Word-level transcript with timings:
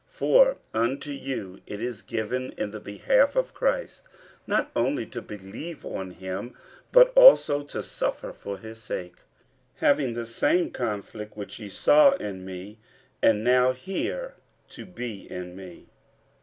50:001:029 0.09 0.09
For 0.17 0.57
unto 0.73 1.11
you 1.11 1.61
it 1.67 1.79
is 1.79 2.01
given 2.01 2.53
in 2.57 2.71
the 2.71 2.79
behalf 2.79 3.35
of 3.35 3.53
Christ, 3.53 4.01
not 4.47 4.71
only 4.75 5.05
to 5.05 5.21
believe 5.21 5.85
on 5.85 6.09
him, 6.09 6.55
but 6.91 7.13
also 7.15 7.63
to 7.65 7.83
suffer 7.83 8.33
for 8.33 8.57
his 8.57 8.81
sake; 8.81 9.17
50:001:030 9.17 9.21
Having 9.75 10.13
the 10.15 10.25
same 10.25 10.71
conflict 10.71 11.37
which 11.37 11.59
ye 11.59 11.69
saw 11.69 12.13
in 12.13 12.43
me, 12.43 12.79
and 13.21 13.43
now 13.43 13.73
hear 13.73 14.33
to 14.69 14.87
be 14.87 15.31
in 15.31 15.55
me. 15.55 15.85